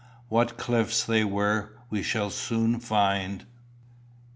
[0.29, 3.45] What cliffs they were we shall soon find.